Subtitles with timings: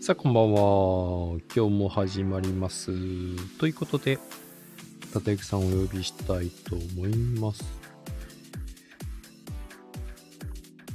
[0.00, 1.40] さあ、こんばんは。
[1.54, 2.92] 今日も始まります。
[3.58, 4.18] ということで、
[5.12, 7.64] たゆきさんをお呼びしたいと思います。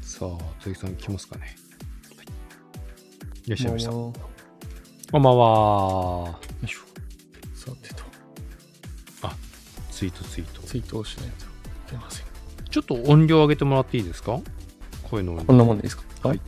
[0.02, 1.42] さあ、たゆきさん来ますかね。
[1.42, 2.26] はい、
[3.46, 3.92] いらっしゃいました。
[3.92, 4.14] こ
[5.12, 6.30] んばんは。
[6.30, 6.80] よいしょ。
[7.56, 8.04] さてと。
[9.22, 9.36] あ、
[9.92, 10.62] ツイートツイート。
[10.62, 11.48] ツイートをしないとい
[11.92, 12.26] けません。
[12.72, 14.40] ちょっと音量上げてもらっていいですか？
[15.04, 15.46] 声の音量。
[15.46, 16.30] こんなもんでいいですか？
[16.30, 16.42] はい。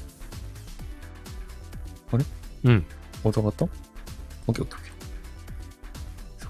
[2.66, 2.86] うん。
[3.24, 3.66] 音上がった
[4.48, 4.68] ?OKOK。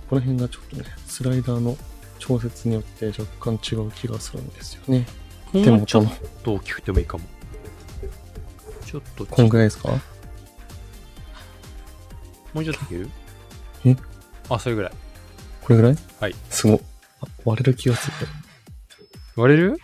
[0.08, 1.78] この辺がちょっとね、スライダーの
[2.20, 5.06] 調節によって若干違う気がするんですよね。
[5.52, 6.08] も手元のうちょっ
[6.44, 7.24] と大きくてもいいかも。
[8.86, 9.90] ちょっとち、こんぐらいですか？
[12.54, 13.10] もうちょっといける？
[13.86, 13.96] え？
[14.50, 14.92] あ、それぐらい。
[15.62, 15.98] これぐらい？
[16.20, 16.36] はい。
[16.50, 16.80] すごい。
[17.22, 18.28] あ割れる気がする。
[19.36, 19.80] 割れる？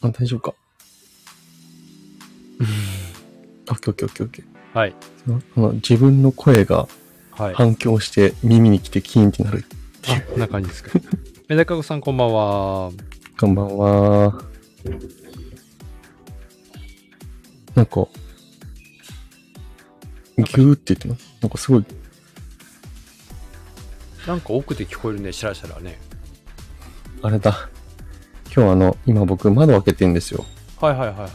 [0.00, 0.54] あ、大丈夫か。
[3.70, 4.59] オッケーオッケーオッケーオッケー。
[4.72, 4.94] はい。
[5.54, 6.88] その自分の声が
[7.40, 7.54] はい。
[7.54, 9.64] 反響して耳に来てキーンってなる。
[10.08, 10.90] あ、こんな感じですか。
[11.48, 12.90] メダカゴさんこんばんは。
[13.40, 14.44] こんばんは。
[17.74, 18.06] なんか、
[20.36, 21.34] ギューって言ってます。
[21.40, 21.84] なんかすごい、
[24.26, 25.98] なんか奥で聞こえるね、シャラシャラね。
[27.22, 27.70] あれだ。
[28.54, 30.44] 今日あの、今僕窓開けてんですよ。
[30.78, 31.28] はいはいはいは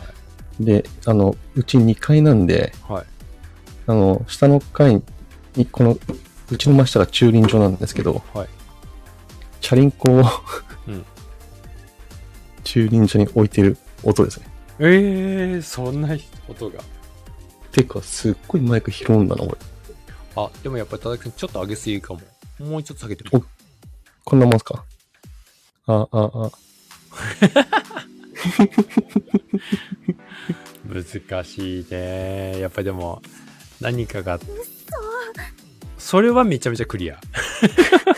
[0.59, 0.65] い。
[0.65, 3.14] で、あの、うち2階なんで、はい。
[3.87, 5.01] あの、下の階
[5.55, 5.97] に、この、
[6.51, 8.47] うちの真下が駐輪場なんですけど、はい。
[9.61, 10.23] チャリンコを、
[10.87, 11.05] うん
[12.63, 14.47] 駐輪場に置いてる音ですね。
[14.79, 16.81] えー、そんな音が。
[17.71, 19.55] てか、すっごいマイク拾うんだな、俺。
[20.35, 22.21] あ、でもやっぱり田崎さんちょっと上げすぎかも。
[22.59, 23.47] もうちょっと下げてもいいか。
[24.23, 24.83] こんなもんすか？
[25.85, 26.51] あ、あ、あ。
[30.87, 32.59] 難しいね。
[32.59, 33.21] やっぱりでも、
[33.81, 34.39] 何かが。
[35.97, 37.19] それはめちゃめちゃクリア。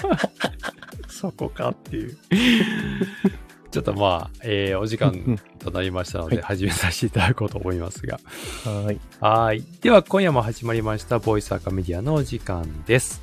[1.09, 2.18] そこかっていう。
[3.72, 8.19] ちょっとまあ、えーお時間となりましたので、はい始めさせていただこうと思いますが。
[8.63, 9.00] はーい。
[9.19, 9.63] はい。
[9.81, 13.22] では、今夜も始まりました、ボイスアカメディアのお時間です。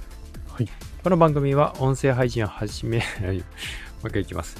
[0.50, 0.68] はい。
[1.02, 3.28] この番組は、音声配信を始め、 も
[4.04, 4.56] う一回いきます。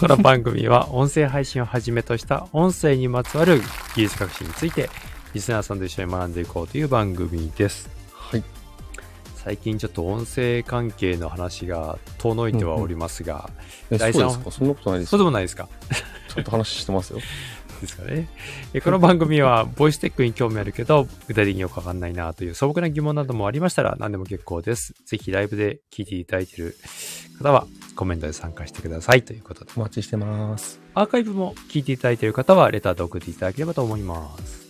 [0.00, 3.60] この番組は、音声配信をはじめとした、音声にまつわる
[3.94, 4.90] 技術革新について、
[5.34, 7.88] リスナーさんと一緒に学んでいこうという番組です。
[8.12, 8.44] はい。
[9.36, 13.50] 最近ちょっと音声関係の話が遠のいてはおりますが、
[13.90, 14.50] う第三ですか？
[14.50, 15.68] そんなことないですそうでもないですか？
[16.34, 17.20] ちょっと話してますよ。
[17.82, 18.28] ですかね。
[18.72, 24.94] えこの番組は、ボイステックに興味あるけど、具体的によくわかんないなという素朴な疑問などもありましたら、何でも結構です。
[25.04, 26.76] ぜひライブで聞いていただいている
[27.42, 27.66] 方は、
[27.96, 29.72] コメントで参加してくださいということで。
[29.76, 30.80] お待ちしてます。
[30.94, 34.61] アーカイブも聞いていただいている方は、レターで送っていただければと思います。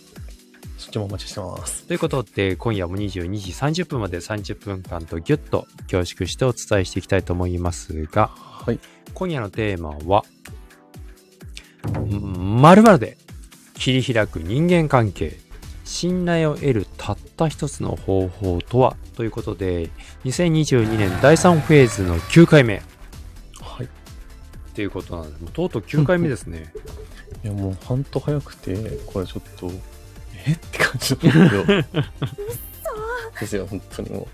[0.83, 1.83] そっちもお待ちしてます。
[1.87, 8.79] ということで、今夜も22時30分まで30分間とギュッと凝縮してお伝えしていきたいと思いますが、はい。
[9.13, 10.25] 今夜のテーマは、
[12.59, 13.17] まるで
[13.75, 15.37] 切り開く人間関係、
[15.85, 18.97] 信頼を得るたった一つの方法とは？
[19.15, 19.89] ということで、
[20.25, 22.81] 2022年第3フェーズの9回目
[23.61, 23.85] はい。
[23.85, 23.89] っ
[24.73, 25.41] ていうことなんです。
[25.41, 26.73] もうとうとう9回目ですね。
[27.41, 29.71] いや、もう、半と早くて、これちょっと、
[30.47, 30.51] え？
[30.51, 32.13] って感じなんですけど。
[33.39, 34.27] ですよ、本当にも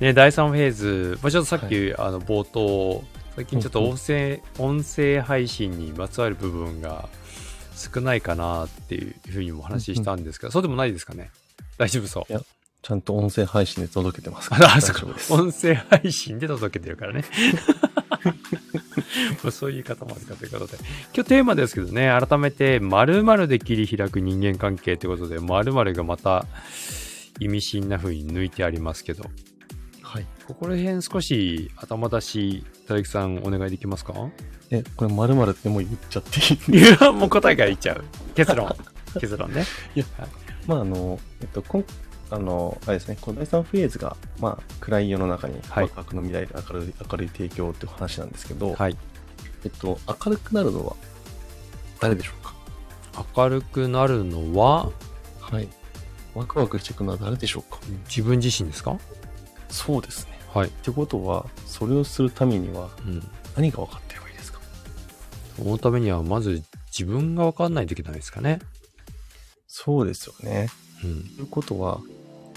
[0.00, 3.02] ね、第3フェーズ、まあ、ちょっとさっき、あの冒頭、
[3.36, 7.08] 最近ちょっと音声、音声配信にまつわる部分が
[7.76, 11.30] 少ないかなっていうふうにも話したんですけど、そうでもないですかね？
[11.78, 12.34] 大丈夫そう？
[12.34, 12.44] う。
[12.80, 15.32] ちゃんと音声配信で届けてますあ、あそっか大丈夫です。
[15.32, 17.24] 音声配信で届けてるからね。
[19.42, 20.78] まあそういう言い方もあるかということで。
[21.14, 26.46] 今日テーマですけどね、改めて、〇〇で切り開く人間関係ということで、〇〇がまた
[27.40, 29.24] 意味深な風に抜いてありますけど、
[30.02, 30.26] はい。
[30.46, 34.14] ここら辺少し頭出し、田崎さんお願いできますか？
[34.70, 36.40] え、これ、まるまるってもう言っちゃって
[36.72, 36.80] いい？
[36.80, 38.04] いや、もう答えから言っちゃう。
[38.34, 38.74] 結論。
[39.20, 39.64] 結論ね。
[40.66, 41.84] まあ、あの、えっと、こん
[42.30, 48.96] あの、あれですね、この第3フェーズが、まあ、暗い世の中に、はいワクワクの未来で明るい、明るい提供っていう話なんですけど、はい。
[49.64, 50.96] えっと、明るくなるのは、
[52.00, 52.54] 誰でしょうか？
[53.36, 54.90] 明るくなるのは、
[55.40, 55.68] はい。
[56.34, 57.80] ワクワクしていくのは誰でしょうか？
[58.08, 58.98] 自分自身ですか？
[59.70, 60.38] そうですね。
[60.54, 60.68] はい。
[60.68, 63.28] ってことは、それをするためには、うん。
[63.56, 64.60] 何が分かってればいいですか？
[65.56, 66.62] そのためには、まず
[66.96, 68.60] 自分が分かんないといけないですかね。
[69.66, 70.68] そうですよね。
[71.02, 71.22] うん。
[71.24, 72.00] ということは、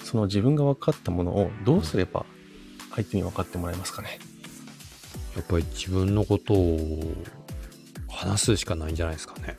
[0.04, 2.26] その自分が分かったものをどうすれば
[2.96, 4.20] 相手に分かってもらえますかね？
[5.36, 7.00] やっぱり自分のことを
[8.10, 9.58] 話すしかないんじゃないですかね。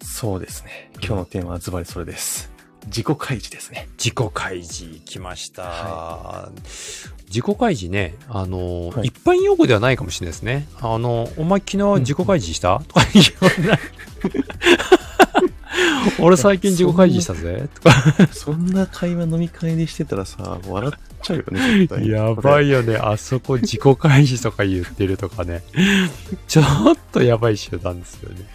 [0.00, 0.90] そうですね。
[0.94, 2.52] 今日のテーマはズバリそれです。
[2.86, 3.88] 自己開示ですね。
[3.96, 5.62] 自己開示来ました。
[5.62, 6.52] は
[7.26, 10.68] 自己開示ね、あの、はい一般用語ではないかもしれないですね。
[10.80, 13.80] あの、お前昨日自己開示した、とか言わない。
[16.20, 18.28] 俺最近自己開示したぜとか。
[18.32, 22.08] そんな会話飲み会でしてたらさ、笑っちゃうよね、絶対。
[22.08, 22.66] やばい。
[22.66, 22.96] いよね。
[22.96, 25.62] あそこ自己開示とか言ってるとかね。
[26.48, 26.64] ちょっ
[27.12, 28.46] とやばい集団ですよね。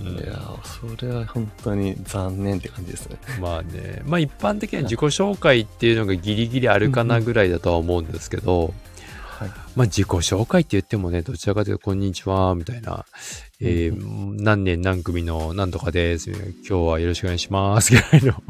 [0.00, 3.16] いや、それは本当に残念って感じですね。
[3.40, 4.02] まあね。
[4.06, 8.72] まあ一般的には自己紹介っていうのがギリギリあるかなぐらいだとは思うんですけど、
[9.38, 9.48] はい。
[9.74, 13.04] まあ自己紹介って言ってもね、どちらかというと、こんにちは、みたいな、
[13.60, 18.42] えー何年何組の何とかです、今日はよろしくお願いします、ぐらいの、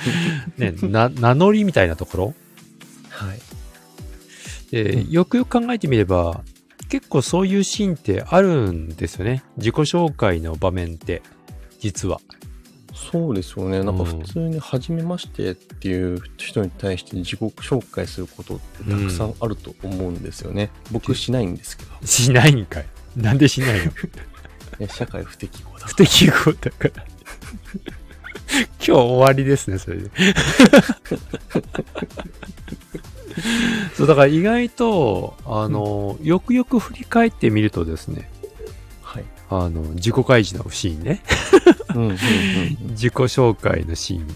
[0.56, 2.34] ね、な、名乗りみたいなところ？
[3.10, 3.38] はい。
[4.70, 6.42] で、うんよくよく考えてみれば、
[6.88, 9.42] 結構そういうシーンってあるんですよね。
[9.58, 11.20] 自己紹介の場面って、
[11.80, 12.20] 実は。
[12.94, 13.82] そうですよね。
[13.84, 20.70] なんかうん普通に初めましてっていう人に対して自己紹介することってたくさんあると思うんですよね。
[20.90, 21.90] 僕しないんですけど。
[22.06, 22.86] しないんかい。
[23.14, 23.92] なんでしないの？
[24.78, 27.04] ね社会不適合だ不適合だから。
[28.54, 30.10] 今日終わりですね、それで。
[33.96, 38.30] そう、だから意外と、あの、よくよく振り返ってみるとですね、
[39.02, 39.24] はい。
[39.50, 41.22] あの、自己開示のシーンね。
[41.94, 42.16] うんうんうんうん。
[42.90, 44.26] 自己紹介のシーン。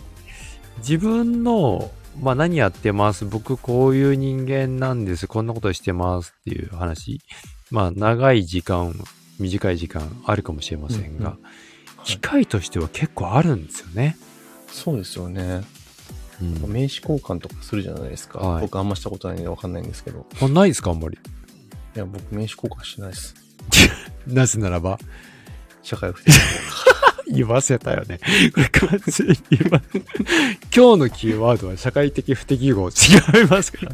[0.79, 3.25] 自分の、まあ何やってます？
[3.25, 5.29] 僕こういう人間なんです。
[5.29, 7.21] こんなことしてますっていう話。
[7.71, 8.95] まあ長い時間、
[9.39, 11.39] 短い時間あるかもしれませんが、うんうん
[12.05, 14.17] 機会としては結構あるんですよね。
[14.69, 15.63] そうですよね。
[16.41, 18.39] うん名刺交換とかするじゃないですか。
[18.39, 20.25] はい僕あんましたことないんでわかんないんですけど。
[20.41, 21.19] あないですかあんまり？
[21.97, 23.35] いや、僕名刺交換しないです。
[24.27, 24.99] なぜならば、
[25.83, 26.43] 社会不適合。
[27.37, 28.21] 言わせたよね。
[28.55, 29.83] これ完全に言わ
[30.75, 32.89] 今日のキーワードは社会的不適合。
[32.89, 32.93] 違
[33.43, 33.93] いますから。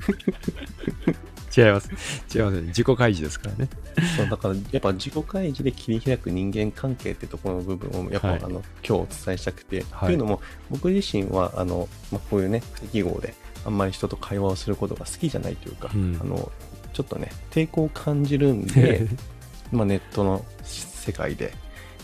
[1.56, 1.88] 違います。
[2.34, 2.62] 違いますね。
[2.68, 3.68] 自己開示ですからね。
[4.16, 10.40] そうだからやっぱ自己開示で切り開く人間関係ってところの部分をやっぱ、はいあの今日お伝えしたくて、はいというのも
[10.70, 13.34] 僕自身はあの、まあ、こういうね不適合で
[13.64, 16.50] あんまり人と会話をすることが好きじゃないというか、うんあの
[16.92, 19.08] ちょっとね抵抗を感じるんで
[19.72, 21.52] まあネットの世界で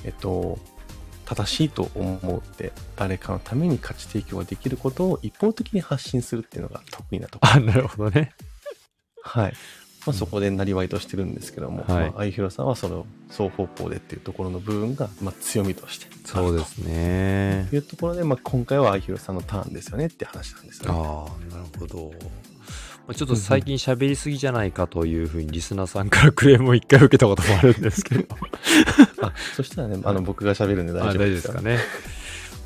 [0.04, 0.58] えっと
[1.24, 8.32] 正しいと思って誰かのために価値提供ができることを一方的に発信するっていうのが得意なところあ、なるほどね。
[9.22, 9.52] はい。
[10.06, 17.76] まあ、そこでなりわいとしてるんですけども、はいまあ、相広さんはその双方向でっていうところの部分が、まあ、強みとしてそうですねと。
[17.76, 20.98] いうところで、まあ、今回は相広さんのターンですよねって話なんですよね。
[20.98, 21.04] ああ、
[21.54, 22.12] なるほど。
[23.06, 28.24] まあちょっと最近喋りすぎじゃないかというふうにリスナーさんからクレームを一回受けたこともあるんですけど。
[29.20, 31.54] あそしたらね、あの僕が喋るんで大あ丈夫ですよ。
[31.54, 31.78] かね。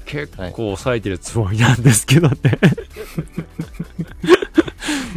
[0.04, 2.36] 結構抑えてるつもりなんですけどね。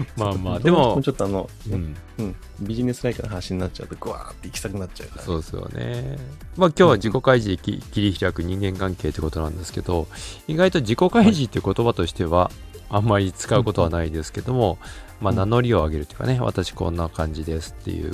[0.15, 5.23] まあまあ、でもち、ょっとあの、ねうん、うん、ビジネスライクな話になっちゃうと、グワーって行きたくなっちゃうから。
[5.23, 6.17] そうですよね。
[6.55, 10.07] まあ今日は自己開示でき切り開く人間関係ってことなんですけど、
[10.47, 12.51] 意外と自己開示っていう言葉としては、
[12.89, 14.77] あんまり使うことはないですけども、
[15.19, 18.13] まあ名乗りを上げるというかね、私こんな感じですっていう、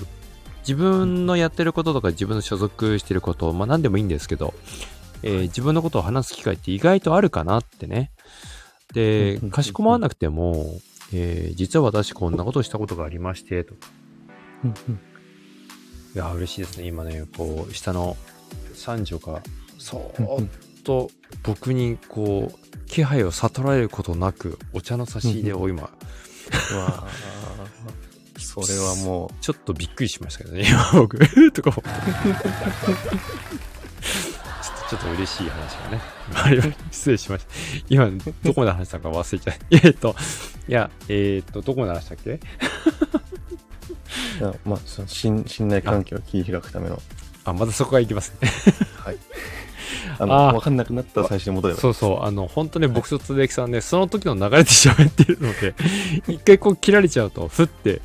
[0.61, 4.53] 自分のやってることとか自分の所属してること、まあ何でもいいんですけど、
[5.21, 8.11] えー自分のことを話す機会って意外とあるかなってね。
[8.93, 10.79] でうん、かしこまらなくても、
[11.13, 13.75] えー実は私こんなことをしたことがありまして、と。
[13.75, 13.79] か
[14.63, 14.99] うんうん。
[16.15, 16.87] いや、嬉しいですね。
[16.87, 18.17] 今ね、こう、下の
[18.73, 19.41] 三女が、
[19.77, 20.47] そーっ
[20.83, 21.09] と
[21.43, 25.85] 僕に、こう、気配を悟られることなく、お茶の差し入れを今、う
[26.77, 27.43] わー。
[28.39, 31.17] それはも ちょっとびっくりしましたけどね、今僕、
[31.53, 33.72] とか思って。
[34.89, 35.89] ちょっと、嬉しい話が
[36.61, 37.51] ね、 失礼しました。
[37.89, 38.09] 今、
[38.43, 39.55] どこまで話したのか忘れちゃう。
[39.71, 40.15] えっと、
[40.67, 42.39] いや、えーっと、どこまで話したっけ？
[44.65, 47.01] まあ、その信信頼関係を切り開くための、
[47.45, 48.49] あ、またそこがいきますね。
[48.97, 49.17] はい。
[50.19, 55.73] あの、わかんなくなったら最初に戻ればそうそう、あの、本当ね、僕とつできさんね、その時の流れで喋ってるので、
[56.27, 58.01] 一回こう切られちゃうと、ふって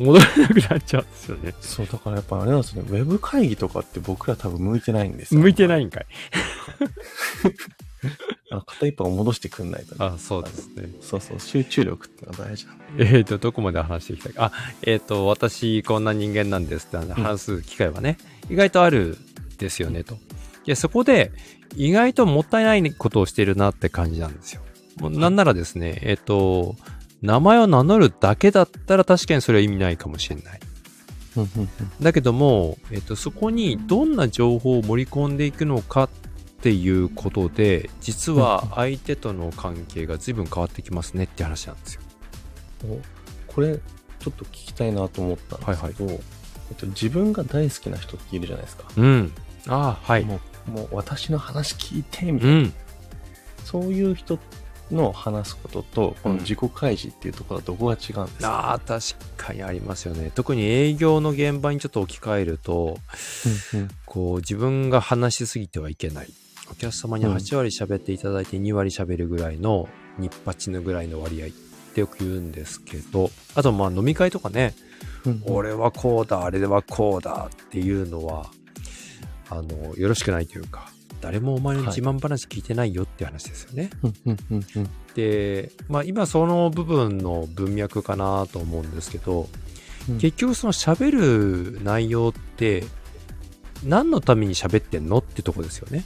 [0.00, 1.54] 戻れなくなっちゃうんですよね。
[1.60, 5.40] そう、だからやっぱあれなんですよね、ウェブ会議とかって僕ら多分向いてないんですよ。。
[5.40, 6.06] 向いてないいんかい。
[8.50, 9.96] あの片一方を戻してくんないとね。
[10.00, 10.88] あ、そうですね。
[11.02, 14.46] そうそう、集中力ってのが大事なんえっ、ー、と、どこまで話していきたいか。
[14.46, 14.52] あ、
[14.82, 18.16] えっ、と、私、こんな人間なんですって話す機会はね、
[18.48, 19.18] 意外とある
[19.58, 20.14] ですよね、と。
[20.14, 20.18] い
[20.66, 21.30] や、そこで、
[21.76, 24.62] 意外ともったいないことをしてるなって感じなんですよ。
[24.98, 26.74] もうなんならですね、えっ、と、
[27.22, 30.60] 名前を名乗るだけだったら確かにそれは意味ないかもしれない。
[32.00, 36.08] だけども、えっと、そこにどんな情報を盛り込んでいくのかっ
[36.60, 42.02] っていうことで実は相手との関係が随分変わってきますねって話なんですよ。
[42.84, 43.00] お
[43.50, 43.78] これ
[44.18, 46.16] ちょっと聞きたいなと思ったんですけど、え
[46.72, 48.84] っと、自分が大好きな人っているじゃないですか。
[48.94, 49.32] うん。
[49.68, 50.24] ああ、はい。
[50.24, 52.72] もうもう私の話聞いてみたいうな、ん。
[53.64, 54.38] そういう人
[54.90, 59.02] の話すこととこの自己開示っていうところはどこが違うんですか、ああ、確
[59.36, 60.30] かにありますよね。
[60.34, 62.98] 特に営業の現場にちょっと置き換えると、
[63.72, 63.88] うんうん。
[64.06, 66.28] こう自分が話しすぎてはいけない。
[66.70, 67.34] お客様にうん。
[67.34, 71.50] 8割喋っていただいて2割喋るぐらいの、ニッパチのぐらいの割合っ
[71.94, 74.74] てよく言うんですけど、あとまあ飲み会とかね、
[75.24, 75.54] うんうん。
[75.54, 78.50] 俺はこうだ、あれはこうだっていうのは、
[79.48, 80.90] あの、よろしくないというか、
[81.20, 83.90] 誰もお前の自慢話聞いてないよって話ですよね。
[85.14, 89.48] で、まあ今その部分の文脈かなと思うんですけど、
[90.08, 90.18] うん。
[90.18, 92.84] 結局その喋る内容って、
[93.84, 96.04] 何のために喋ってんのってとこですよね。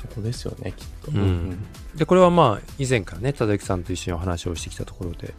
[0.00, 1.58] そこですよねきっと、うん。
[1.94, 5.34] で、これはまあ以前からね、忠之さんと一緒にお話をしてきたところで、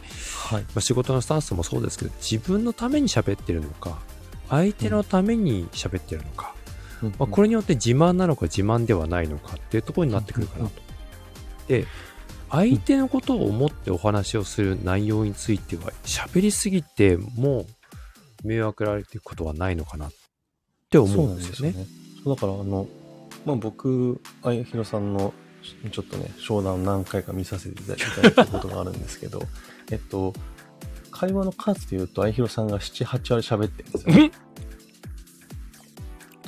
[0.49, 0.61] はい。
[0.61, 3.99] まあ、仕事のスタンスもそうですけど、自分のために喋ってるのか、
[4.49, 6.53] 相手のために喋ってるのか、
[7.01, 10.81] まあ、これれによって自慢なのか自慢ではないのかっていうところになってくるかなと。
[11.67, 11.85] で、
[12.49, 17.65] 相手のことを思ってお話をする内容については、喋りすぎても
[18.43, 20.11] う迷惑られていくことはないのかなっ
[20.89, 21.85] て思そうんんですすよね。
[22.23, 22.87] そうだからあの、
[23.45, 25.33] まあ、僕あやひろさんの
[25.91, 29.43] ちょっとね商談を何回か見させていただいたことがあるんですけど
[29.91, 30.33] えっと
[31.11, 34.31] 会話の数で言うとあやひろさんが78割喋ってるんですよ、ね、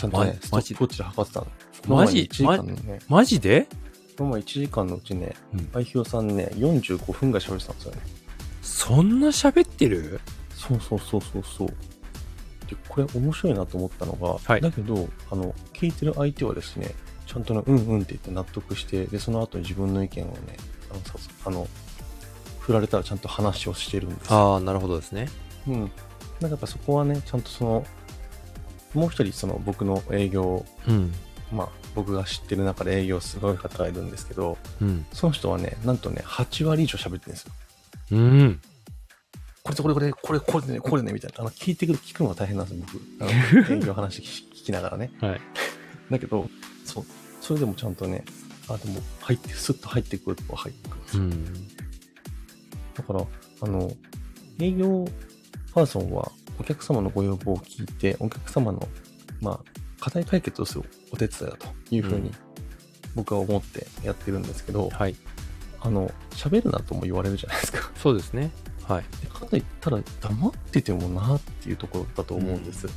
[0.03, 1.48] ちゃんとねストまマジップウォッチで測ってたの。
[1.88, 3.00] マジ？1時間のね。
[3.07, 3.67] マジで？
[4.17, 6.05] この前1時間のうちねうん。
[6.05, 8.01] さんね45分ぐらい喋ってたんですよね。
[8.62, 10.19] そんな喋ってる？
[10.55, 11.67] そうそうそうそうそう。
[11.67, 14.62] で、これ面白いなと思ったのが、はい。
[14.62, 16.91] だけど、あの、聞いてる相手はですね、
[17.25, 20.57] ちゃんとね、うんうんって言って納得して、で、その後に自分の意見をね、
[20.91, 21.13] あの、さ
[21.45, 21.67] あの
[22.60, 24.53] 振られたらちゃんと話をしてるんですよ。
[24.53, 25.27] ああ、なるほどですね。
[25.67, 25.79] うん。
[25.79, 27.86] なんかやっぱそこはね、ちゃんとその、
[28.93, 31.12] もう一人その僕の営業、うん。
[31.51, 35.05] まあ僕が知ってる中で営業すごい方がいるんですけど、うん。
[35.13, 37.51] その人はね、なんとね、8割以上喋ってるんですよ。
[38.12, 38.62] うん。
[39.63, 41.41] これとこれこれ、これ、これね、これね、みたいな。
[41.41, 42.85] あの、聞いてくる、聞くのが大変なんですよ、
[43.19, 43.23] 僕。
[43.23, 45.12] あの、 営業話聞き聞きながらね。
[45.21, 45.41] はい。
[46.12, 46.50] だけど、
[46.83, 47.05] そう、
[47.39, 48.25] それでもちゃんとね、
[48.67, 51.23] あ、でも、入って、スッと入ってくるとこ入ってくるんですよ。
[51.23, 51.53] うん。
[52.93, 53.25] だから、
[53.62, 53.91] あの、
[54.59, 55.05] 営業
[55.73, 56.29] パーソンは、
[56.60, 58.88] お客様のご要望を聞いて、お客様の、
[59.41, 59.60] まあ、
[60.00, 62.36] 課題解決をするお手伝いだというふうに、うん
[63.15, 65.15] 僕は思ってやってるんですけど、はい。
[65.81, 67.91] あの、喋るなとも言われるじゃないですか。
[67.95, 68.51] そうですね。
[68.88, 69.03] はい。
[69.22, 72.88] でかといったら黙っててもなっていうところだと思うんです。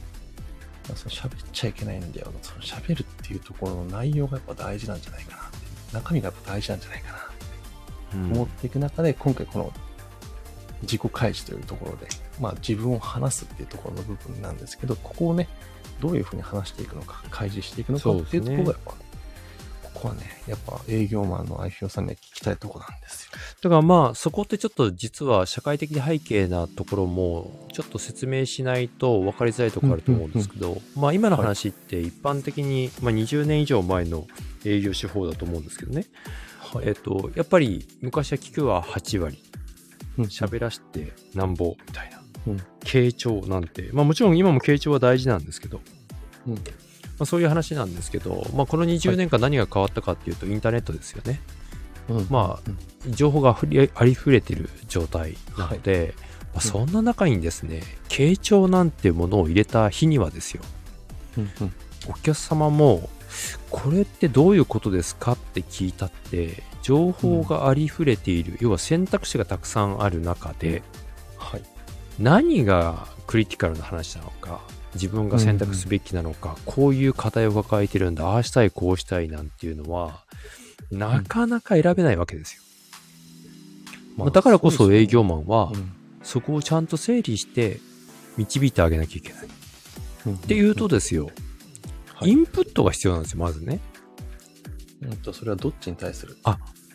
[0.84, 2.32] その喋っちゃいけないんだよ。
[2.42, 5.56] その喋るっていうところの内容がやっぱ大事なんじゃないかなって。
[5.92, 9.72] 中身がやっぱ大事なんじゃないかなってうん思っていく中で、今回この
[10.82, 12.08] 自己開示というところで、
[12.40, 15.48] まあ自分を話すっていうところの部分なんですけど、ここをね、
[16.00, 23.30] どういうふうに話していくのか、開示していくのかっていうところがやっぱ、ここはね、やっぱ営業マンの愛ひろさんには聞きたいところなんですよ。
[23.62, 34.26] だからまあそこってちょっと実は社会的背景なところもちょっと説明しないと分かりづらいところあると思うんですけど、まあ今の話って一般的に、まあ、20年以上前の
[34.66, 36.04] 営業手法だと思うんですけどね、
[36.60, 39.42] はえっとやっぱり昔は聞くは8割。
[39.50, 39.55] うん
[40.24, 42.62] 喋らしてなんぼみたいな、うん。
[42.80, 43.90] 傾聴なんて。
[43.92, 45.80] まあもちろん今も傾聴は大事なんですけど、
[46.46, 46.54] うん。
[46.54, 46.60] ま
[47.20, 51.40] あ、そういう話なんですけど、まあ、この20年間何が変わったかっていうとインターネットですよね。
[52.08, 52.26] うん。
[52.30, 52.70] まあ
[53.06, 53.12] うん。
[53.12, 56.14] 情報があふれありふれてる状態なので、
[56.52, 60.62] まあ、そんな中にですね、傾聴なんてものを入れた日にはですよ、
[61.36, 61.72] うんうん。
[62.08, 63.10] お客様も、
[63.70, 70.84] これってどういうことですかって聞いたって、情報がありふれている、要は選択肢がたくさんある中で、
[71.36, 71.62] はい。
[72.20, 74.60] 何がクリティカルな話なのか、
[74.94, 80.22] 自分が選択すべきなのか、こういう課題を抱えてるんだ、ああしたい、こうしたいなんていうのは、
[80.92, 82.62] なかなか選べないわけですよ。
[84.16, 85.72] まあだからこそ営業マンは、
[86.22, 87.80] そこをちゃんと整理して
[88.36, 89.48] 導いてあげなきゃいけない。
[90.26, 91.30] うんっていうとですよ、
[92.14, 92.30] はい。
[92.30, 93.80] インプットが必要なんですよ、まずね。
[95.02, 96.36] うんと、それはどっちに対する？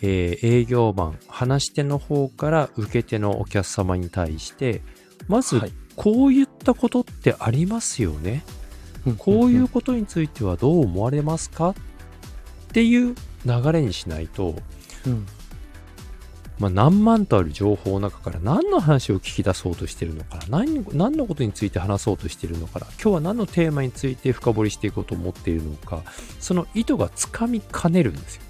[0.02, 4.82] えー営業マン、話し手の方から受け手のお客様に対して、
[5.28, 8.44] まずはい、こういったことってありますよね。
[9.18, 11.70] こういうことについてはどう思われますか？
[11.70, 11.76] っ
[12.74, 13.16] ていう
[13.46, 14.56] 流れにしないと、
[15.06, 15.26] うん。
[16.60, 26.04] まあ、何万とある情報の中から何の話を聞き出そうとしてるのかな何何のことについて話そうとしてるのかな今日は何のテーマについて深掘りしていこうと思っているのか
[26.40, 28.44] その意図がつかみかねるんですよ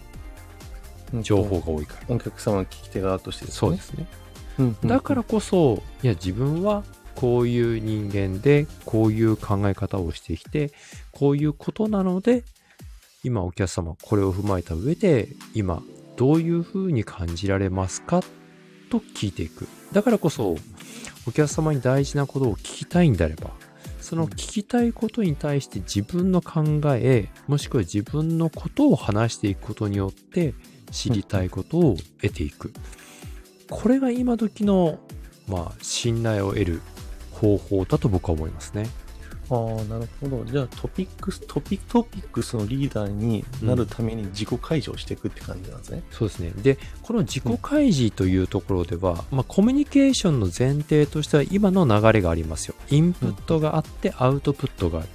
[1.22, 2.15] 情報が多いから。
[2.15, 3.51] お客様の聞き手側としてね。
[3.51, 4.08] そうですね。
[4.60, 4.88] うんうん。
[4.88, 6.84] だからこそいや自分は
[7.15, 10.72] こういう人間でこういう考え方をしてきて
[11.12, 12.44] こういうことなので
[13.24, 15.84] 今お客様これを踏まえた上で今
[16.15, 18.22] どういうふうに感じられますか？
[18.89, 19.68] と聞いていく。
[19.91, 20.56] だからこそ
[21.27, 23.51] お客様に大事なことを聞きたいんであれば
[24.00, 26.63] その聞きたいことに対して自分の考
[26.96, 30.53] えもしくは自分のことを話していくことによって
[30.91, 32.74] 知りたいことを得ていく
[33.69, 35.00] これが今時の
[35.48, 36.81] まあ信頼を得る
[37.31, 38.89] 方法だと僕は思いますね
[39.51, 40.45] ああ、なるほど。
[40.45, 46.03] じゃあトピックス、トピトピックスのリーダーになるために自己開示をしていくって感じなんですね。
[46.10, 46.51] そうですね。
[46.55, 52.75] で、この自己開示というところでは、まあ、コミュニケーションの前提としては今の流れがありますよ。
[52.89, 55.10] インプットがあってアウトプットがある。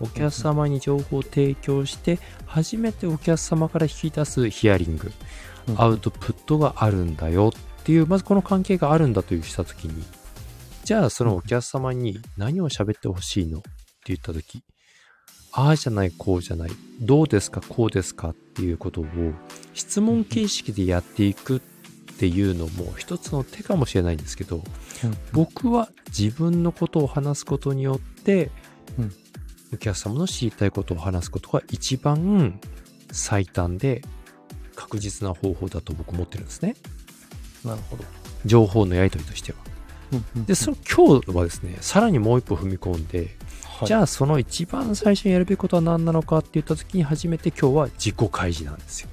[0.00, 5.12] お客様に情報を提供して、初めてお客様から引き出すヒアリング、
[5.76, 10.04] アウトプットがあるんだよっていう、まずこの関係があるんだというしたときに、
[10.84, 13.70] じゃあそのお客様に何を喋ってほしいのって
[14.06, 14.62] 言ったとき、
[15.52, 16.70] ああじゃない、こうじゃない、
[17.00, 19.06] どうですか、こうですかっていうことを
[19.72, 21.60] 質問形式でやっていくっ
[22.18, 24.62] ていうのも一つの手かもしれないんですけど、
[25.32, 28.50] 僕は自分のことを話すことによって、
[28.98, 29.12] うん
[29.74, 32.60] お客様の知りたいことを話すことが一番
[33.10, 34.02] 最短で
[34.74, 36.76] 確実な方法だと僕思ってるんですね。
[37.64, 38.04] なるほど。
[38.44, 39.58] 情報のやり取りとしては。
[40.46, 49.08] で、その今日はですね、さらにもう一歩踏み込んで、はい、じゃあその一番最初にやるべきことは何なのかって言った時に初めて今日は自己開示なんですよ。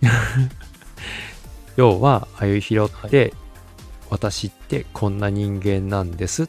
[1.76, 3.34] 要は、あゆひろって、
[4.08, 6.48] 私ってこんな人間なんです。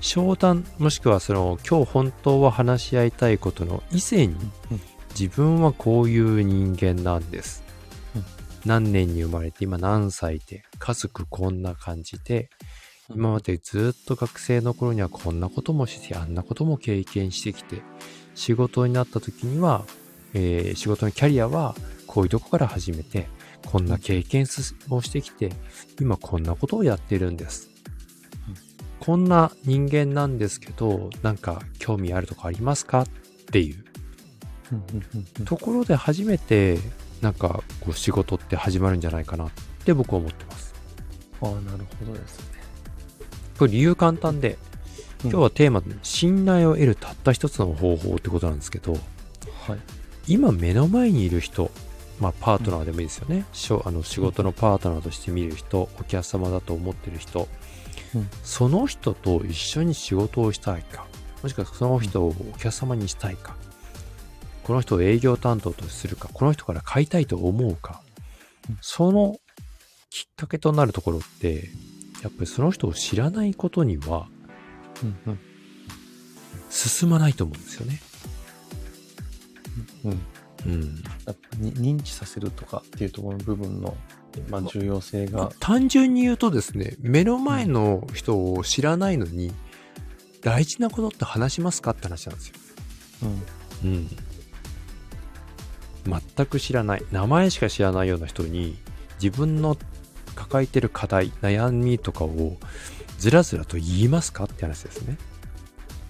[0.00, 4.34] 商談、もしくはその今日本当は話し合いたいことの以前に
[4.70, 4.80] うん。
[5.18, 7.64] 自分はこういう人間なんです。
[8.14, 8.24] うん。
[8.64, 12.48] 何年に生まれて今何歳で家族こんな感じで
[13.10, 17.82] 今までずっと学生の頃にはこんなこともしてあんなことも経験してきて
[18.34, 19.84] 仕事になった時には、
[20.34, 21.74] えー仕事のキャリアは
[22.06, 23.28] こういうとこから始めて
[23.64, 25.50] こんな経験すをしてきて
[26.00, 27.77] 今こんなことをやってるんです、うん
[29.08, 33.04] こんな人間なんですけどなんか興味あるとこありますか？
[33.04, 33.06] っ
[33.50, 33.82] ていう。
[34.70, 35.44] うんうんうんうん。
[35.46, 36.76] ところで初めて
[37.22, 39.50] なんかこう仕事って始まるんじゃないかなっ
[39.86, 40.74] て僕は思ってます。
[41.40, 42.44] ああ、なるほどですね。
[43.58, 44.58] これ理由簡単で
[45.22, 49.00] 今日はテーマで信頼を得るたった一つの方法ってことなんですけどはい。
[50.26, 51.70] 今目の前にいる人
[52.20, 57.48] まあパートナーでもいいですよね、しょあの仕事のパートナーとして見る人お客様だと思ってる人
[58.14, 58.28] うん。
[58.42, 61.06] その人と一緒に仕事をしたいか？
[61.42, 63.56] もしくはその人をお客様にしたいか？
[64.64, 66.28] この人を営業担当とするか？
[66.32, 68.02] この人から買いたいと思うか？
[68.68, 69.36] うんその
[70.10, 71.68] きっかけとなるところって
[72.22, 74.28] やっぱりその人を知らないことには
[75.02, 75.38] うんうん。
[76.70, 78.00] 進まないと思うんですよね。
[80.04, 80.20] うん。
[80.66, 83.96] うん、やっぱに認知させるとかっていうところの部分の、
[84.48, 89.52] まあ、重要性が、単純に言うとですね目の前の人を知らないのに、
[90.40, 92.54] 大事なことって話しますかって話なんですよ。
[93.84, 93.90] うん。
[93.90, 94.10] うん。
[96.36, 98.78] 全く知らない名前しか知らないような人に
[99.22, 99.76] 自分の
[100.34, 102.56] 抱えてる課題悩みとかを
[103.18, 105.18] ずらずらと言いますかって話ですね。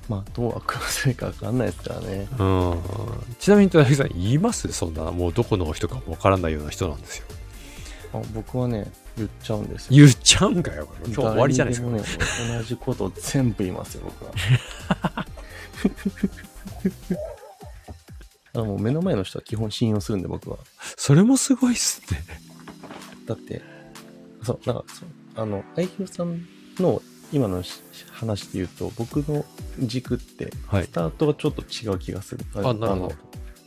[0.08, 2.28] まあ、どう悪用するかわかんないですからね。
[2.38, 2.80] うん。
[3.38, 4.70] ちなみに戸崎さん言います？
[4.72, 7.26] そんなもうどこの人かもわからないような人なんですよ。
[8.12, 9.96] あ僕はね、言っちゃうんですよ。
[9.96, 10.88] 言っちゃうんかよ。
[11.04, 11.90] 今日終わりじゃないですか。
[11.90, 12.02] ね、
[12.58, 14.32] 同じことを全部言いますよ、僕は。
[18.54, 20.58] あのもう目の前の人は基本信用するんで、僕は。
[20.96, 22.24] それもすごいっすね。
[23.26, 23.62] だって、
[24.42, 26.46] そう、なんか、そう、あの、愛弘さん
[26.78, 29.44] の今のし話で言うと、僕の
[29.80, 30.88] 軸って、はいス。
[30.88, 32.44] タートがちょっと違う気がする。
[32.54, 33.12] あ、なるほど。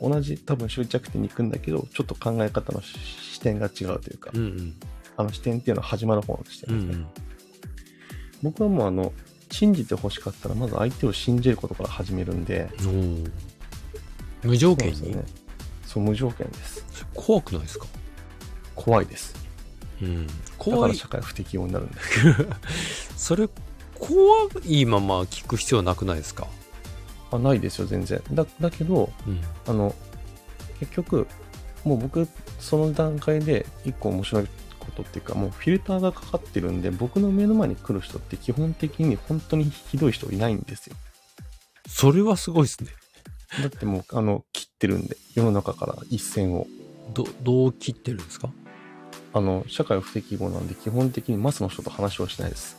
[0.02, 2.98] の同じ多分終着点に行くんだけど、ちょっと考え方のし
[3.34, 4.76] 視点が違うというか、うんうん。
[5.18, 7.06] あの視点っていうのは始まる方の視うん点ですね。
[8.44, 8.52] うん。
[8.52, 9.14] 僕はもうあの、
[9.52, 12.70] 信じて欲しかったら、まず相手を信じることから始めるんで、
[14.44, 15.26] 無条件に、そうですよね。
[15.86, 16.86] そう、無条件です。
[17.14, 17.86] 怖くないですか？
[18.76, 19.36] 怖いです。
[20.02, 20.26] うん。
[20.26, 20.92] だか怖い。
[20.92, 21.96] ら社会不適応になるんで。
[23.18, 23.50] それ、
[24.00, 26.48] 怖いまま聞く必要なくないですか？
[27.32, 28.22] あないですよ、全然。
[28.32, 29.42] だだけど、うん。
[29.68, 29.96] あの、
[30.80, 31.28] 結局、
[31.84, 32.28] もう僕、
[32.60, 34.48] その段階で一個面白い
[34.80, 40.96] ことっていうか、もうフィルターがかかってるんで、僕の目の前に来る人って基本的に本当にひどい人いないんですよ。
[41.88, 42.90] それはすごいですね。
[43.60, 46.68] だってもう、あの、切ってるんで、世の中から一線を。
[47.14, 48.50] ど、どう切ってるんですか？
[49.34, 52.78] あの、社会不適合なんで、基本的にマスの人と話をしないです。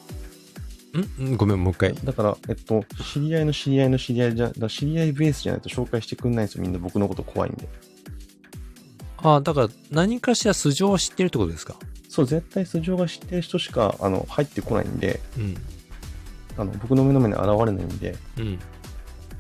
[0.99, 1.95] んんごめん、もう一回。
[1.95, 6.63] だから、えっと、知り合いの知り合いの知り合いじゃ、だ知り合いベースじゃないと紹介してくんないんですよ。
[6.63, 7.69] みんな僕のこと怖いんで。
[9.19, 11.77] ああ、だから何かしら素性を知ってるってことですか？
[12.09, 15.57] そう、絶対素性が知ってる人しか、あの、入ってこないんで、うん。
[16.59, 18.59] あの、僕の目の前に現れないんで、うん。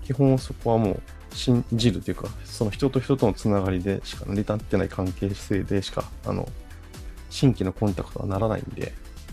[0.05, 1.03] 基本そこはもう、
[1.35, 6.49] 信じるというか、その人と人とのつながりでしか成り立ってない関係性でしか、あの、
[7.31, 8.93] 新規のコンタクトはならないんで、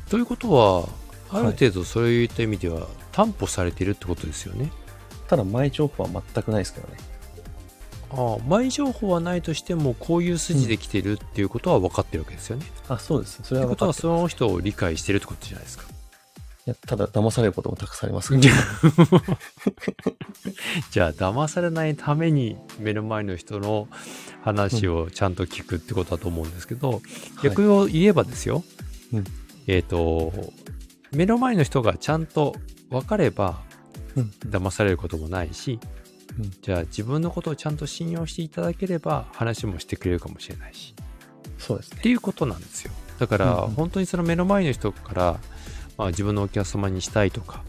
[0.09, 0.87] ということは、
[1.31, 4.71] ある程度そういった意味では担保されているってことですよね。
[5.27, 6.97] ただ前情報は全くないですけどね。
[8.11, 12.65] ああ、前情報はないとしても、こういう筋で来てるっていうことは分かってるわけですよね。
[12.87, 13.39] あ、そうです。
[13.43, 15.85] それということは、は分かってるその人を理解してるってことじゃないですか。
[16.65, 18.53] いやただ騙されることもたくさんありますからじゃ
[20.91, 23.87] じゃあ、騙されないために目の前の人の
[24.43, 27.01] 話をちゃんと聞くってことだと思うんですけど、
[27.41, 28.63] 逆を言えばですよ、
[29.13, 29.23] うん
[29.67, 30.33] えっ、と、
[31.13, 32.55] 目の前の人がちゃんと
[32.89, 33.61] 分かれば
[34.15, 35.79] うん騙されることもないし、
[36.37, 40.93] うんじゃあ自分のことをちゃんと信用していただければ話もしてくれるかもしれないし、
[41.57, 42.01] そうですねっ。
[42.01, 42.91] ていうことなんですよ。
[43.19, 45.39] だから、本当にその目の前の人から、
[45.97, 47.63] まあ、自分のお客様にしたいとか、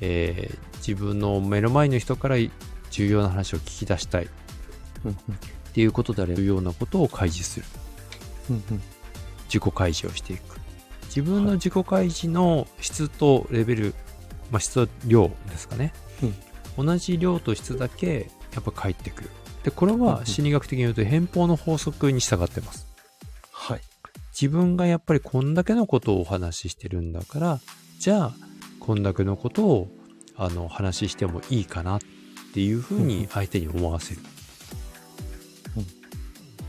[0.00, 2.36] えー自分の目の前の人から
[2.90, 4.28] 重要な話を聞き出したいっ
[5.04, 5.16] うん
[5.74, 7.66] ていうことであれば重要なことを開示する。
[8.50, 8.62] うん
[9.52, 10.56] 自己開示をしていく。
[11.08, 13.94] 自分の自己開示の質とレベル、
[14.50, 15.92] まあ、質と量ですかね。
[16.76, 19.30] 同じ量と質だけやっぱ返ってくる。
[19.64, 22.86] で、これうんうんは心理学的に言うと偏方の法則に従ってます。
[23.52, 23.80] はい。
[24.30, 27.60] 自分がやっぱりこんだけのことをお話ししてるんだから、
[27.98, 28.34] じゃあ、
[28.78, 29.88] こんだけのことを、
[30.36, 32.00] あの、話してもいいかなっ
[32.54, 34.20] ていうふうに相手に思わせる。
[34.20, 34.37] うん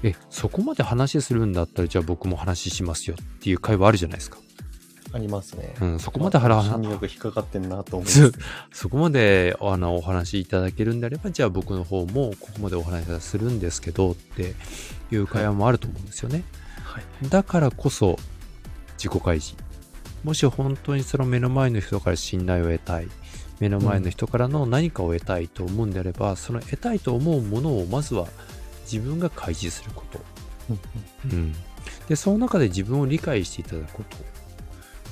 [0.04, 4.38] え、そこまで話するんだったら、じゃあ僕も話しますよっていう会話あるじゃないですか。
[5.12, 5.74] ありますね。
[5.82, 8.32] うん、そこまで腹、心理学引っかかってんなと思いますそう。
[8.72, 14.54] そこまであのお話しいただけるんであれば、じゃあ僕の方もここまでお話しするんですけどって
[15.12, 16.44] いう会話もあると思うんですよね。
[16.84, 17.30] はい。
[17.30, 18.18] だからこそ
[18.98, 19.62] 自己開示。
[20.24, 23.08] もし本当にその目の前の人から信頼を得たい、
[23.60, 28.28] 目の前の人からの何かを得たいと思うんであれば、その得たいと思うものをまずは
[28.91, 30.19] 自分が開示すること。
[31.25, 31.56] うんうん。
[32.08, 34.17] で、その中で自分を理解していただくこと。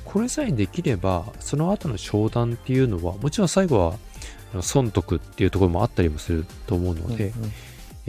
[0.06, 3.98] これさえできれば、その後の商談っていうのは、もちろん最後は
[4.62, 7.52] 損得っていうところもあったりもすると思うので、うんうん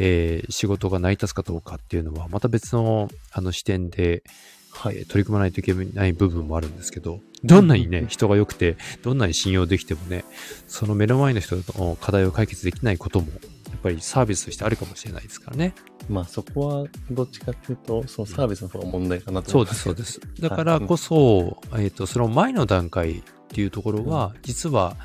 [0.01, 4.23] えー仕事が成り立つかどうかっていうのは、また別のあの視点で、
[4.71, 4.99] はい。
[4.99, 10.25] えー取り組まないといけない部分もあるんですけど、どんなにね、人が良くて、どんなに信用できてもね、
[10.69, 13.39] その目の前の人の課題を解決できないことも、や
[13.79, 15.75] っぱりサービスとしてあるかもしれないですからね。
[16.09, 20.13] まあそこはどっちかっていうと、そのサービスの方が問題かなとそうです、思います。
[20.13, 20.43] そうです。
[20.43, 24.97] だからこそ、えっ、と、その前の段階っていうところは、実は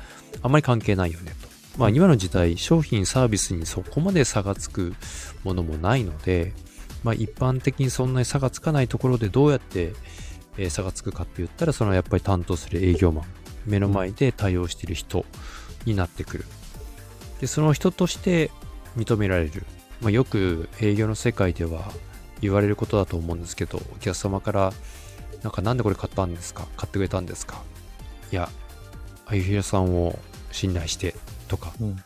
[0.42, 1.48] あまり関係ないよねと。
[1.78, 4.94] まあ今の時代、商品サービスにそこまで差がつく
[5.44, 6.52] ものもないので、
[7.02, 9.92] まあ一般的にそんなに差がつかないところでどうやって、
[10.56, 13.24] えー差がつくかって言ったら、そのやっぱり担当する営業マン、
[13.66, 15.24] 目の前で対応している人
[15.84, 16.44] になってくる。
[17.40, 18.50] で、その人として
[18.96, 19.64] 認められる。
[20.00, 21.92] まあよく営業の世界では
[22.40, 24.72] 言われることだと思うんですけど、お客様から、
[25.42, 26.66] なんかなんでこれ買ったんですか？
[26.76, 27.62] 買ってくれたんですか？
[28.32, 28.48] いや、
[29.26, 30.18] あゆひろさんを
[30.52, 31.14] 信頼して
[31.48, 31.96] とか、うん。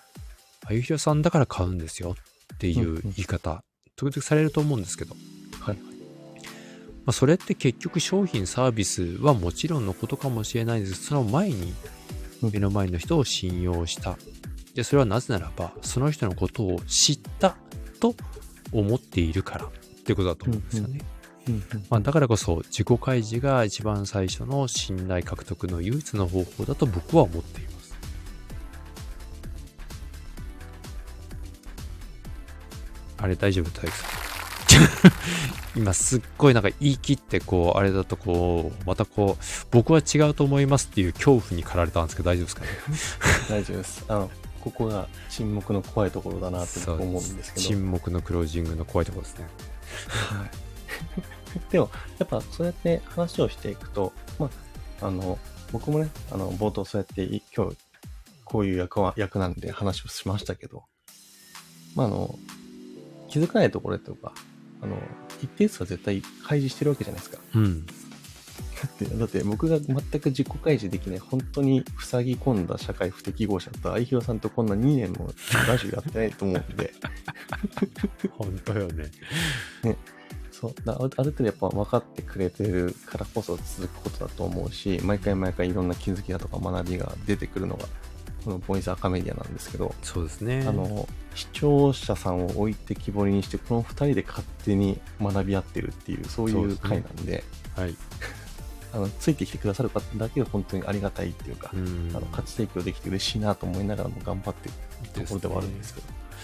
[0.66, 2.16] あゆひろさんだから買うんですよ
[2.54, 3.62] っていううんうん言い方、
[3.96, 5.14] 時々されると思うんですけど、
[5.60, 5.76] はい。
[5.76, 11.72] まあ、それって結局商品サービスはもちろんのことかもしれないですその前に
[12.42, 14.18] うん目の前の人を信用した。
[14.74, 17.56] で、それはなぜならば、その人のことを知った
[18.00, 18.14] と
[18.72, 19.70] 思っているからっ
[20.04, 21.00] ていうことだと思うんですよね。
[21.48, 27.96] うんうんまあ、だからこそ自己開示が一番最初の信頼獲得の唯一の方法だと僕は思っています。
[33.16, 35.08] あれ大丈夫大丈夫
[35.78, 42.68] 今すっごいなんか言い切ってこうあれだとこうまたこう僕は違うと思いますっていう恐怖に駆られたんですけど大丈夫ですかね？
[43.48, 44.04] 大丈夫です。
[44.08, 47.66] あの、ここが沈黙の怖いところだなって僕思うんですけど。
[47.66, 49.46] 沈黙のクロージングの怖いところですね。
[50.30, 50.50] はい。
[51.70, 54.50] でも、やっぱそうやって話をしていくと、ま
[55.00, 55.38] あ、あの、
[55.72, 57.76] 僕もね、あの、冒頭そうやってい今日、
[58.44, 60.84] こういう役は、役なんで話をしましたけど、
[61.94, 62.38] まあ、あの、
[63.28, 64.32] 気づかないところとか、
[64.80, 64.96] あの、
[65.42, 67.42] 一定数は絶対開示してるわけじゃないですか。
[67.54, 67.86] うん。
[68.82, 75.30] だって、だって僕が全く自己開示できない、本当に塞ぎ込んだ社会不適合者と、愛弘さんとこんな2年も
[75.66, 76.92] ラジオやってないと思うんで、
[78.30, 79.10] 本当よね。
[80.52, 87.86] そう、だある程度やっぱ分かってくれてるからこそ続くことだと思うし、毎回毎回いろんな気づきだとか学びが出てくるのが、
[88.44, 90.64] このボイスアカメディアなんですけど、そうですね。
[90.66, 97.44] あの、視聴者さんを置いてきぼりにして、この2人で勝手に学び合ってるっていう、そういう回なんで、
[97.76, 97.96] はい。
[98.92, 102.10] あの、ついてきてくださる方だけが本当にありがたいっていうか、うん。
[102.14, 106.00] あの、価値提供できて嬉しいなと思いながらも頑張ってるところではあるんですけ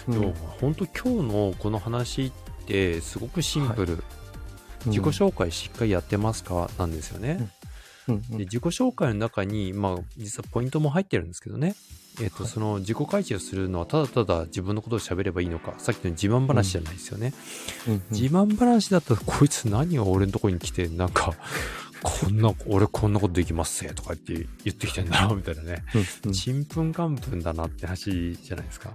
[0.07, 0.19] ど。
[0.19, 2.31] でも、本当今日のこの話っ
[2.65, 3.93] てすごくシンプル。
[3.93, 4.01] うん。
[4.91, 6.69] 自己紹介しっかりやってますか？
[6.77, 7.49] なんですよね。
[8.07, 8.15] うん。
[8.15, 11.73] うんで自己紹介の中に、まあ、実はポイントも入ってるんですけどね。
[12.21, 12.51] えっ、と、はい。
[12.51, 17.33] その自己開示をするのはただただ自分のことを喋ればいいのか、さっきの自慢話じゃないですよね。
[17.87, 17.93] うん。
[17.93, 21.33] うん自慢話だったら、こいつ何を俺のとこに来て、なんか、
[22.03, 25.83] こんな、俺こんなことできますせとかって言ってきてんだろうみたいなね。
[26.31, 28.91] ちんぷんかんぷんだなって話じゃないですか。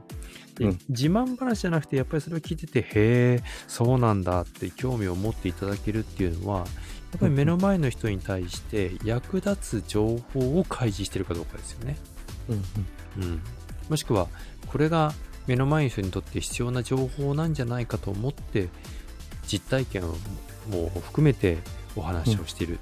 [0.57, 6.65] でうん自慢話じゃなくて、やっぱりそれを聞いてて、へえ、そうなんだって興味を持っていただけるっていうのは、や
[7.17, 11.97] っぱり目の前の人に対して役立つ情報を開示してるかどうかですよね。
[12.49, 12.65] うん
[13.19, 13.41] うんうん。
[13.89, 14.29] もしくは、
[14.67, 15.13] これが
[15.47, 18.69] 目の前の人にとって必要な情報なんじゃないかと思って、
[19.47, 20.17] 実体験を
[20.71, 21.59] も含めて
[21.97, 22.75] お話をしている。
[22.75, 22.81] うん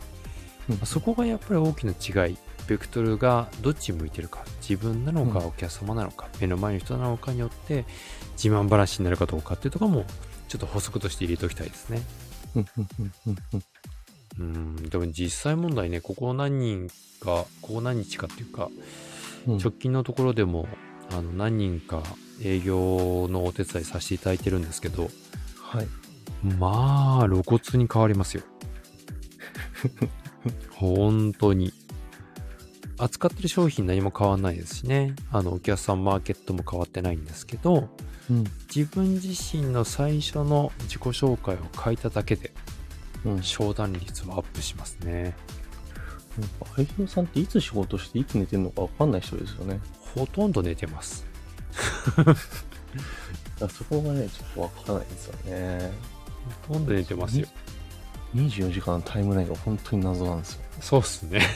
[0.84, 1.92] そこがやっぱり大きな
[2.26, 2.36] 違い。
[2.66, 4.44] ベクトルがどっち向いてるか。
[4.60, 7.86] 自分なのか、うんお客様なのか、目の前の人なのかによって、
[8.32, 10.04] 自慢話になるかどうかっていうところも、
[10.48, 12.02] ちょっと補足として入れておきたいですね。
[14.38, 14.76] うん。
[14.76, 16.88] でも実際問題ね、ここ何人
[17.20, 18.68] か、ここ何日かっていうか、
[19.46, 20.68] うん直近のところでも、
[21.10, 22.02] あの、何人か
[22.42, 25.08] 営業のお手伝いさせていただいてるんですけど、
[25.62, 25.86] はい。
[26.58, 28.42] まあ、露骨に変わりますよ。
[30.74, 31.72] 本当に。
[33.00, 35.14] 扱ってる商品何も変わんないですしね。
[35.30, 37.88] あの、お客さんマーケットも変わってないんですけど、
[38.28, 42.52] うん自分自身の最初の自己紹介を書いただけで、
[43.24, 43.42] うん。
[43.42, 45.34] 商談率はアップしますね。
[46.38, 49.80] なんか、愛弘さんっていつ仕事していつ寝てるのかわかんない人ですよね。
[50.14, 51.24] ほとんど寝てます。
[53.70, 55.92] そこがね、ちょっとわからないんですよね。
[56.66, 57.48] ほとんど寝てますよ。
[58.34, 60.60] 24時間のタイムラインが本当に謎なんですよ。
[60.80, 61.40] そうっすね。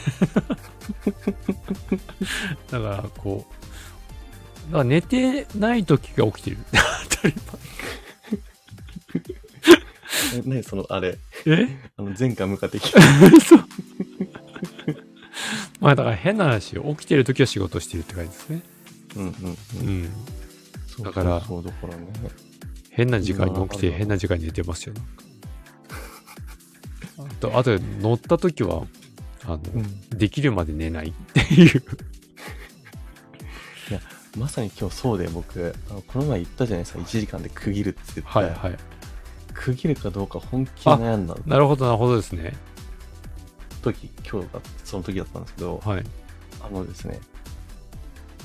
[2.71, 3.53] だから、こう、
[4.67, 6.57] だから寝てない時が起きてる。
[6.71, 6.77] 当
[7.21, 7.33] たり
[10.35, 11.61] え何その、あれ、前。
[11.61, 11.67] え？
[11.97, 13.01] あの、前回向かってきそう。
[15.79, 16.83] まあだから変な話よ。
[16.97, 18.61] 起きてる時は仕事してるって感じですね。
[19.17, 19.33] うんうんう
[19.81, 20.09] うん。
[20.99, 22.05] うだからそう、だからね。
[22.89, 24.93] 変な時間に起きて変な時間に寝てますよ。
[24.93, 25.22] なんかあ
[27.51, 28.83] と、あと乗った時は、
[29.45, 29.99] あの、うん。
[30.09, 31.83] できるまで寝ない っていう。
[34.35, 38.77] まさに今日そうで僕、あのこの前言ったじゃないですか、1時間で区切るって言って、はいはい。
[39.53, 42.53] 区切るかどうか本気で悩んだなるほどなるほどですね。
[43.83, 46.03] 時、今日がその時だったんですけど、はい。
[46.61, 47.19] あのですね、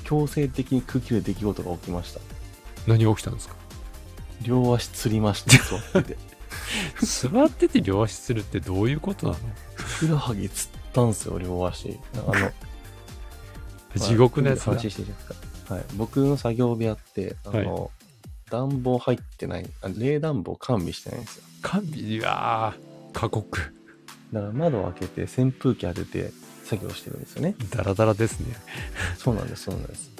[0.03, 2.19] 強制的に区切る出来事が起きました。
[2.85, 3.55] 何が起きたんですか？
[4.43, 6.17] 両足つりました、座ってて。
[7.01, 9.39] 座ってて両足するってどういうことなの？
[9.75, 11.99] ふくらはぎつったんですよ、両足。
[12.15, 12.51] あの、
[13.95, 14.73] 地獄のやつだ。
[14.73, 15.73] 話していいですか。
[15.75, 15.83] はい。
[15.95, 17.91] 僕の作業部屋って、あの、
[18.49, 21.43] 暖房入ってない、あ冷暖房完備してないんですよ。
[21.61, 23.59] 完備、いやー、過酷。
[24.33, 26.31] だから窓を開けて扇風機当てて
[26.65, 27.55] 作業してるんですよね。
[27.71, 28.55] ダラダラですね。
[29.17, 30.11] そうなんです、そうなんです。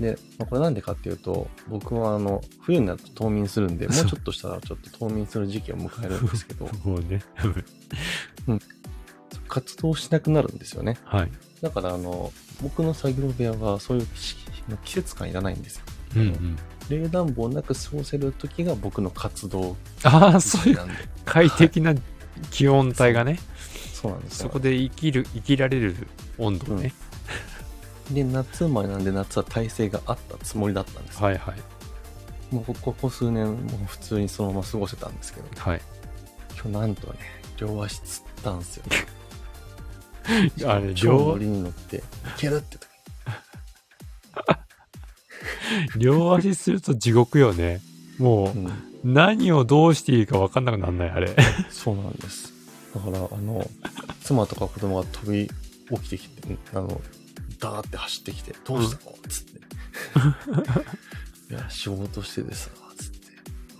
[0.00, 7.22] で、まあこれなんでかっていうと、僕はあの、冬になると冬眠するんで、もうちょっとしたらちょっと冬眠する時期を迎えるんですけど、 もうね。
[9.48, 10.98] 活動しなくなるんですよね。
[11.04, 11.30] はい。
[11.62, 12.32] だからあの、
[12.62, 14.36] 僕の作業部屋はそういうし
[14.84, 15.84] 季節感いらないんですよ。
[16.16, 16.58] うんうん。
[16.88, 20.78] 冷暖房なく過ごせる時が僕の活動ああ、そういう。
[21.24, 21.94] 快適な
[22.50, 23.38] 気温帯がね、
[23.92, 24.44] そうなんですよ。
[24.44, 25.96] そこで生きる、生きられる
[26.38, 26.94] 温度ね。
[28.10, 31.26] で、夏生まれなんで夏は耐性があったつもりだったんですよ。
[31.26, 32.54] はいはい。
[32.54, 35.80] もうこここ数年、もう普通にそのまま過ごせたんですけど、はい。
[36.54, 37.18] 今日なんとね、
[37.58, 38.84] 両足つったんですよ。
[40.68, 42.00] あれ、超乗両、りに乗って、い
[42.38, 42.88] けるって時
[45.98, 47.80] 両足すると地獄よね。
[48.18, 48.72] もに、うん、う、
[49.04, 51.34] 何をどうしていいか分かんなくなんない、あれ。
[51.70, 52.52] そうなんです。
[52.94, 53.68] だから、あの、
[54.22, 57.00] 妻とか子供が飛び起きてきて、あの、
[57.58, 59.12] ダーって走ってきて、どうしたの？
[59.28, 59.58] つって。
[61.54, 63.18] いや、仕事しててさ、つって。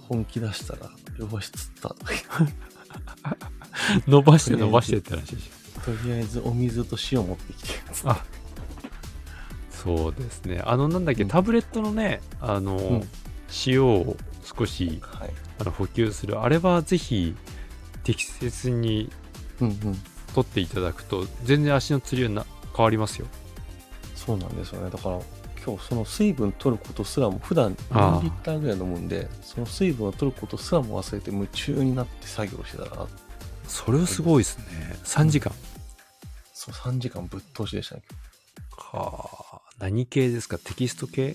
[0.08, 1.94] 本気出したら、よしつった。
[4.06, 5.50] 伸ばして伸ばしてって話でし
[5.84, 7.68] とりあえずお水と塩持ってきて。
[8.04, 8.16] あょ。
[9.70, 10.60] そうですね。
[10.64, 13.08] あの、なんだっけ、うんタブレットのね、あの、ん
[13.66, 15.32] 塩を少しはい。
[15.60, 17.34] あの補給する、あれはぜひ
[18.04, 19.10] 適切に
[19.60, 19.78] うんうん。
[20.34, 23.26] 取っていただくと、全然足のつりはな変わりますよ。
[24.28, 24.90] そうなんですよね。
[24.90, 25.20] だから、
[25.64, 33.06] 今日その水分取ることすらも、普段ああ2リッターぐらい飲むんで、その水分を取ることすらも忘れて夢中になって作業してたら、
[33.66, 34.64] それはすごいですね。
[35.02, 35.54] 3時間。
[36.52, 38.02] そう3時間ぶっ通しでしたね、
[38.76, 39.60] はあ。
[39.78, 40.58] 何系ですか？
[40.58, 41.34] テキスト系？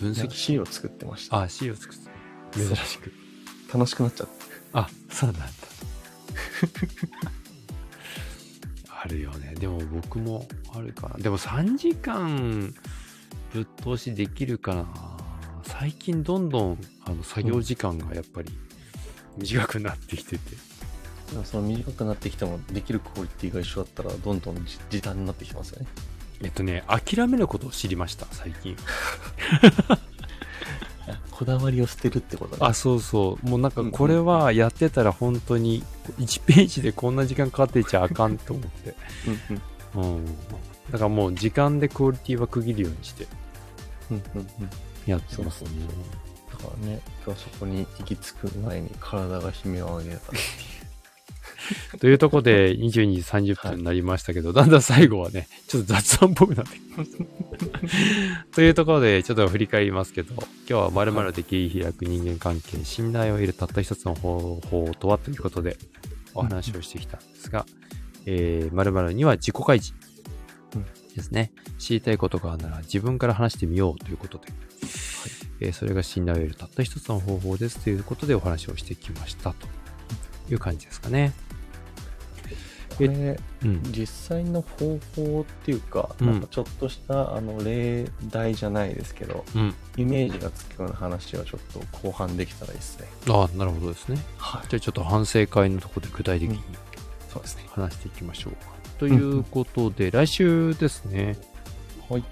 [0.00, 0.12] 分。
[0.12, 1.40] 析資料作ってました。
[1.40, 2.04] あ、資料作って
[2.52, 3.12] た珍しく。
[3.74, 4.32] 楽しくなっちゃって。
[4.74, 5.48] あ、そうなんだ。
[9.00, 9.54] あるよね。
[9.54, 11.16] でも僕もあるかな。
[11.18, 12.74] でも3時間
[13.52, 14.86] ぶっ通しできるかな。
[15.62, 18.50] 最近どんどんあの作業時間がやっぱり
[19.36, 20.56] 短くなってきてて。
[21.30, 25.86] でもその短くなってきても、できるクオリティが一緒だったら、どんどん時時短になってきてますよね。
[26.42, 28.76] えっとね、諦めることを知りました、最近。
[31.38, 32.58] こだわりを捨てるってことね。
[32.62, 33.46] あ、そうそう。
[33.48, 35.84] もうなんかこれはやってたら本当に
[36.18, 38.94] 1ページでこんな時間かかってちゃあかんと思って。
[39.94, 40.16] うんうん。
[40.16, 40.26] うん。
[40.90, 43.28] だからもう時間でクオリティは区切るようにして
[44.10, 44.48] うんうんうん。
[45.06, 45.70] やってますね。
[46.50, 50.32] だからね、今日そこに行き着く前に体が悲鳴を上げた。
[52.00, 57.24] というところで22時30分になりましたけど、だんだん最後はね、ちょっと雑談っぽくなってきました。
[58.54, 65.76] というところで、ちょっと振り返りますけど、今日は〇〇で切り開く人間関係、信頼を得るたった一つの方法とはということで
[66.34, 67.66] お話をしてきたんですが、
[68.26, 69.94] えー、〇〇には自己開示
[70.74, 71.52] うんですね。
[71.78, 74.44] 知りたいことがあるなら自分から話してみようということで、
[75.60, 79.66] えーそれが信頼を得るたった一つの方法ですということでお話をしてきましたと
[80.50, 81.32] いう感じですかね。
[82.98, 83.82] これ、うん。
[83.92, 89.74] 実際の方法っていうか、うんなんかちょっとしたあの例題じゃないですけど、うん。
[89.96, 93.06] イメージがつくような話はちょっと後半できたらいいですね。
[93.28, 94.18] ああ、なるほどですね。
[94.36, 94.68] はい。
[94.68, 96.60] じゃあちょっと反省会のところで具体的に
[97.28, 97.64] そうですね。
[97.70, 98.72] 話していきましょうか。
[98.98, 101.36] ということで、来週ですね。
[102.08, 102.24] はい。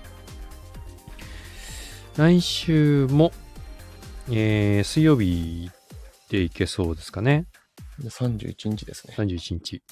[2.16, 3.31] 来週も、
[4.31, 5.70] えー、水曜日
[6.31, 7.46] でいけそうですかね。
[7.98, 9.14] で31日ですね。
[9.16, 9.83] 31日。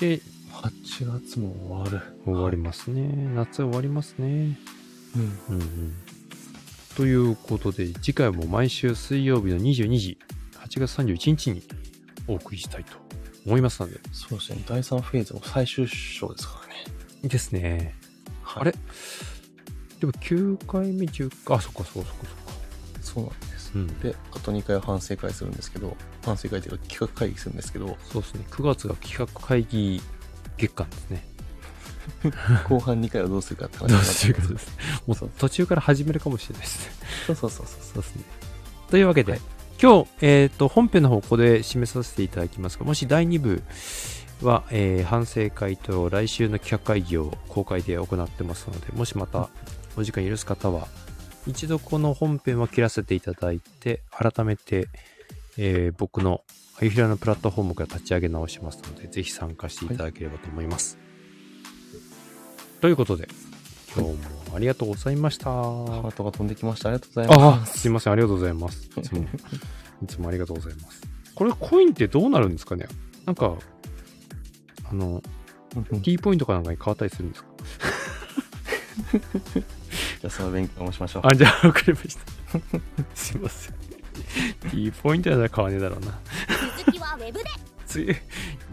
[0.00, 0.20] で、
[0.52, 2.06] 8月も終わる。
[2.24, 3.08] 終わりますね。
[3.34, 4.58] 夏終わりますね。
[5.16, 5.22] うん。
[5.22, 5.92] うんうん。
[6.96, 10.18] ということで、次回も毎週水曜日の22時、
[10.54, 11.62] 8月31日に
[12.26, 12.96] お送りしたいと
[13.46, 14.00] 思いますので。
[14.12, 14.62] そうですね。
[14.66, 17.28] 第3フェーズの最終章ですからね。
[17.28, 17.94] ですね。
[18.42, 18.72] はいあれ？
[20.00, 22.52] でも9回目、10回、あ、そっかそっかそっかそっか。
[23.00, 23.57] そうなんです。
[23.74, 24.00] うん。
[24.00, 28.44] で、あと2回は反省会するんですけど、反省会というか企画会議するんですけど、そうですね。
[28.50, 30.00] 9月が企画会議
[30.56, 31.26] 月間ですね。
[32.68, 34.68] 後半2回はどうするかって話になってするかです。
[35.06, 36.92] もそうう途中から始めるかもしれないですね。
[37.26, 37.82] そうそうそうそう。
[37.94, 38.22] そうですね。
[38.90, 39.40] というわけで、はい
[39.80, 43.62] 今日、えっ、と、本編の方、ここで締めさせていただきますが、もし第2部
[44.42, 49.48] は、えー反省会と来週の企画会議を公開で行ってますので、もしまた
[49.96, 50.88] お時間許す方は、
[51.48, 54.88] 一度この本編は切らせていただいて、改めて、
[55.56, 56.42] えー僕の
[56.80, 60.96] アイフィラのプラットフォームから立ち上げ直しますので、ぜひ参加していただければと思います。
[62.80, 63.26] ということで、
[63.96, 65.46] 今日もありがとうございました。
[65.46, 66.90] ハートが飛んできました。
[66.90, 67.78] ありがとうございああ、ます。
[67.80, 68.88] すいません、ありがとうございます。
[68.96, 69.22] いつも、
[70.04, 71.02] いつもありがとうございます。
[71.34, 72.86] これ、コインってどうなるんですかね？
[73.26, 73.56] なんか、
[74.88, 75.20] あの、
[76.04, 77.48] T ポイントかなんかに変わったりするんですか？
[80.26, 81.22] ゃあその勉強もしましょう。
[81.26, 82.22] あ、じゃあ、わかりました。
[83.14, 83.74] すいません。
[84.70, 86.18] T ポイントなら買わねえだろうな。
[86.76, 87.44] 続きはウェブで
[87.86, 88.16] つい、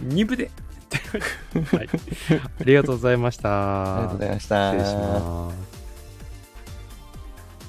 [0.04, 0.52] 2部で。
[1.76, 1.90] はい。
[2.60, 3.96] ありがとうございました。
[3.96, 4.72] ありがとうございました。
[4.72, 5.75] 失礼します。